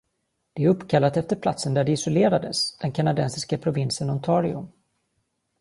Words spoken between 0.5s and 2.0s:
Det är uppkallat efter platsen där det